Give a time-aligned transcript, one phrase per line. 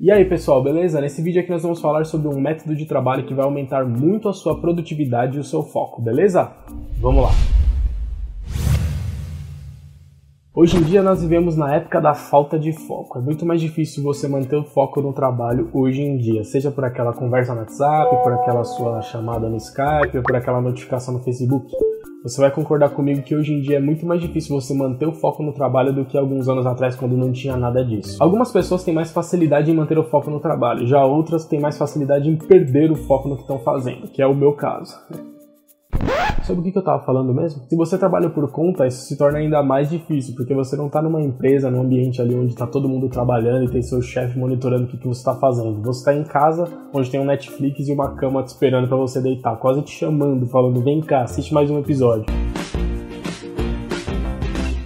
[0.00, 1.00] E aí pessoal, beleza?
[1.00, 4.28] Nesse vídeo aqui nós vamos falar sobre um método de trabalho que vai aumentar muito
[4.28, 6.50] a sua produtividade e o seu foco, beleza?
[7.00, 7.30] Vamos lá!
[10.52, 13.20] Hoje em dia nós vivemos na época da falta de foco.
[13.20, 16.84] É muito mais difícil você manter o foco no trabalho hoje em dia, seja por
[16.84, 21.72] aquela conversa no WhatsApp, por aquela sua chamada no Skype, por aquela notificação no Facebook.
[22.22, 25.12] Você vai concordar comigo que hoje em dia é muito mais difícil você manter o
[25.12, 28.16] foco no trabalho do que alguns anos atrás, quando não tinha nada disso.
[28.18, 31.76] Algumas pessoas têm mais facilidade em manter o foco no trabalho, já outras têm mais
[31.76, 34.94] facilidade em perder o foco no que estão fazendo, que é o meu caso.
[36.44, 37.62] Sobre o que, eu estava falando mesmo?
[37.66, 41.00] Se você trabalha por conta, isso se torna ainda mais difícil, porque você não está
[41.00, 44.84] numa empresa, num ambiente ali onde está todo mundo trabalhando e tem seu chefe monitorando
[44.84, 45.80] o que, que você está fazendo.
[45.80, 49.22] Você está em casa, onde tem um Netflix e uma cama te esperando para você
[49.22, 52.26] deitar, quase te chamando, falando: vem cá, assiste mais um episódio.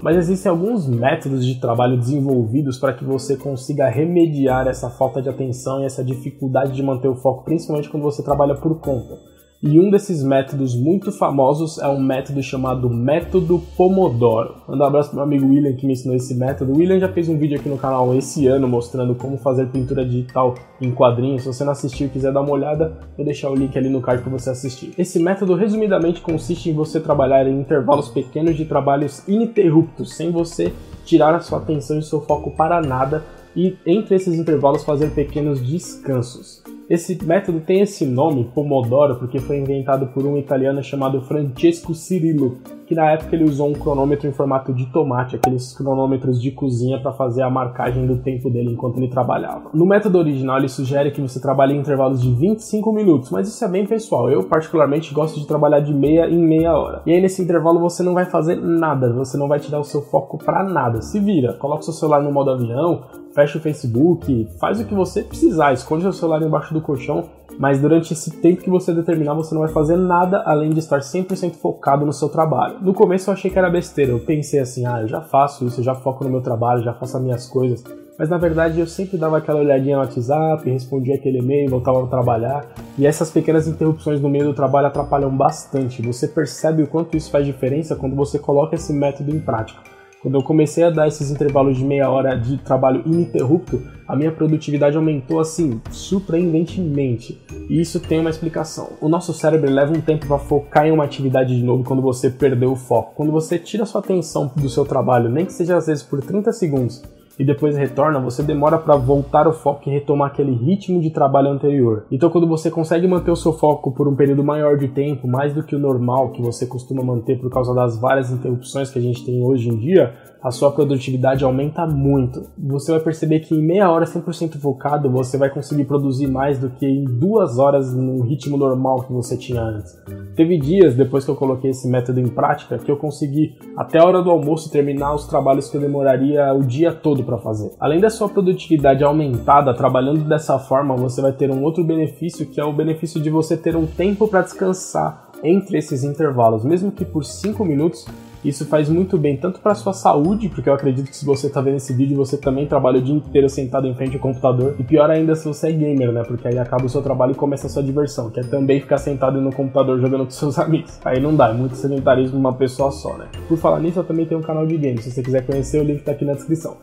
[0.00, 5.28] Mas existem alguns métodos de trabalho desenvolvidos para que você consiga remediar essa falta de
[5.28, 9.27] atenção e essa dificuldade de manter o foco, principalmente quando você trabalha por conta.
[9.60, 14.54] E um desses métodos muito famosos é um método chamado método Pomodoro.
[14.68, 16.70] Manda um abraço pro meu amigo William que me ensinou esse método.
[16.70, 20.04] O William já fez um vídeo aqui no canal esse ano mostrando como fazer pintura
[20.04, 21.42] digital em quadrinhos.
[21.42, 24.00] Se você não assistiu e quiser dar uma olhada, vou deixar o link ali no
[24.00, 24.92] card para você assistir.
[24.96, 30.72] Esse método resumidamente consiste em você trabalhar em intervalos pequenos de trabalhos ininterruptos, sem você
[31.04, 33.24] tirar a sua atenção e seu foco para nada
[33.56, 36.62] e entre esses intervalos fazer pequenos descansos.
[36.88, 42.58] Esse método tem esse nome, Pomodoro, porque foi inventado por um italiano chamado Francesco Cirillo,
[42.88, 46.98] que na época ele usou um cronômetro em formato de tomate, aqueles cronômetros de cozinha
[46.98, 49.68] para fazer a marcagem do tempo dele enquanto ele trabalhava.
[49.74, 53.62] No método original ele sugere que você trabalhe em intervalos de 25 minutos, mas isso
[53.62, 54.30] é bem pessoal.
[54.30, 57.02] Eu particularmente gosto de trabalhar de meia em meia hora.
[57.04, 60.00] E aí nesse intervalo você não vai fazer nada, você não vai tirar o seu
[60.00, 61.02] foco para nada.
[61.02, 63.02] Se vira, coloca seu celular no modo avião,
[63.34, 67.24] fecha o Facebook, faz o que você precisar, esconde o celular embaixo do colchão,
[67.58, 71.00] mas durante esse tempo que você determinar, você não vai fazer nada além de estar
[71.00, 72.78] 100% focado no seu trabalho.
[72.80, 75.80] No começo eu achei que era besteira, eu pensei assim, ah, eu já faço isso,
[75.80, 77.82] eu já foco no meu trabalho, já faço as minhas coisas.
[78.16, 82.06] Mas na verdade eu sempre dava aquela olhadinha no WhatsApp, respondia aquele e-mail, voltava a
[82.06, 82.66] trabalhar.
[82.96, 86.02] E essas pequenas interrupções no meio do trabalho atrapalham bastante.
[86.02, 89.97] Você percebe o quanto isso faz diferença quando você coloca esse método em prática.
[90.20, 94.32] Quando eu comecei a dar esses intervalos de meia hora de trabalho ininterrupto, a minha
[94.32, 97.40] produtividade aumentou assim surpreendentemente.
[97.68, 98.90] E isso tem uma explicação.
[99.00, 102.30] O nosso cérebro leva um tempo para focar em uma atividade de novo quando você
[102.30, 103.14] perdeu o foco.
[103.14, 106.50] Quando você tira sua atenção do seu trabalho, nem que seja às vezes por 30
[106.52, 107.00] segundos,
[107.38, 111.48] e depois retorna, você demora para voltar o foco e retomar aquele ritmo de trabalho
[111.48, 112.04] anterior.
[112.10, 115.54] Então, quando você consegue manter o seu foco por um período maior de tempo, mais
[115.54, 119.02] do que o normal que você costuma manter por causa das várias interrupções que a
[119.02, 122.46] gente tem hoje em dia, a sua produtividade aumenta muito.
[122.56, 126.70] Você vai perceber que em meia hora 100% focado, você vai conseguir produzir mais do
[126.70, 130.00] que em duas horas no ritmo normal que você tinha antes.
[130.36, 134.04] Teve dias, depois que eu coloquei esse método em prática, que eu consegui, até a
[134.04, 137.70] hora do almoço, terminar os trabalhos que eu demoraria o dia todo para fazer.
[137.78, 142.58] Além da sua produtividade aumentada, trabalhando dessa forma, você vai ter um outro benefício, que
[142.58, 147.04] é o benefício de você ter um tempo para descansar entre esses intervalos, mesmo que
[147.04, 148.06] por 5 minutos
[148.44, 151.60] isso faz muito bem tanto para sua saúde, porque eu acredito que se você está
[151.60, 154.76] vendo esse vídeo, você também trabalha o dia inteiro sentado em frente ao computador.
[154.78, 156.22] E pior ainda se você é gamer, né?
[156.22, 158.98] Porque aí acaba o seu trabalho e começa a sua diversão, que é também ficar
[158.98, 160.98] sentado no computador jogando com seus amigos.
[161.04, 163.26] Aí não dá, é muito sedentarismo uma pessoa só, né?
[163.48, 165.04] Por falar nisso, eu também tenho um canal de games.
[165.04, 166.76] Se você quiser conhecer, o link tá aqui na descrição.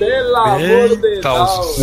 [0.00, 1.22] Pelo amor de Deus!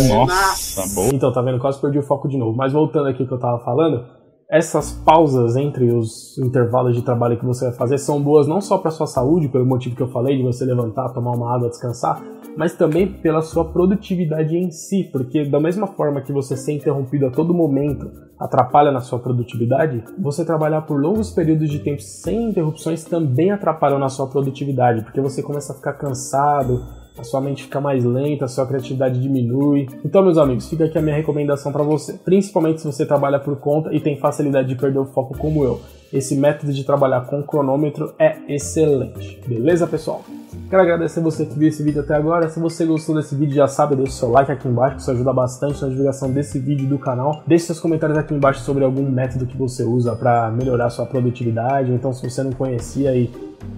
[0.06, 1.08] Nossa, bom.
[1.14, 1.60] Então, tá vendo?
[1.60, 2.56] Quase perdi o foco de novo.
[2.56, 4.04] Mas voltando aqui que eu tava falando,
[4.50, 8.78] essas pausas entre os intervalos de trabalho que você vai fazer são boas não só
[8.78, 12.22] para sua saúde, pelo motivo que eu falei de você levantar, tomar uma água, descansar,
[12.56, 17.26] mas também pela sua produtividade em si, porque da mesma forma que você ser interrompido
[17.26, 22.48] a todo momento atrapalha na sua produtividade, você trabalhar por longos períodos de tempo sem
[22.48, 26.82] interrupções também atrapalha na sua produtividade, porque você começa a ficar cansado,
[27.18, 29.88] a sua mente fica mais lenta, a sua criatividade diminui.
[30.04, 33.56] Então, meus amigos, fica aqui a minha recomendação para você, principalmente se você trabalha por
[33.56, 35.80] conta e tem facilidade de perder o foco como eu.
[36.12, 39.40] Esse método de trabalhar com cronômetro é excelente.
[39.46, 40.22] Beleza, pessoal?
[40.68, 42.48] Quero agradecer você que viu esse vídeo até agora.
[42.48, 45.32] Se você gostou desse vídeo, já sabe, deixe seu like aqui embaixo, que isso ajuda
[45.32, 47.42] bastante na divulgação desse vídeo do canal.
[47.46, 51.90] Deixe seus comentários aqui embaixo sobre algum método que você usa para melhorar sua produtividade.
[51.90, 53.30] Então, se você não conhecia e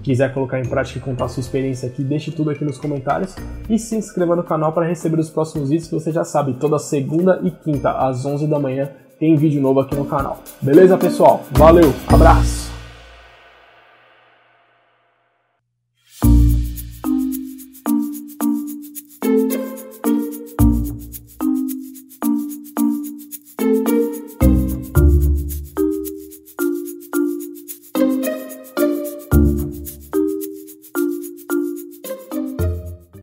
[0.02, 3.36] quiser colocar em prática e contar sua experiência aqui, deixe tudo aqui nos comentários
[3.68, 6.78] e se inscreva no canal para receber os próximos vídeos que você já sabe, toda
[6.78, 8.88] segunda e quinta às 11 da manhã
[9.18, 10.38] tem vídeo novo aqui no canal.
[10.62, 11.44] Beleza, pessoal?
[11.52, 12.69] Valeu, abraço!